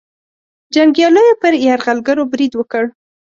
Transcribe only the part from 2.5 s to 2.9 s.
وکړ.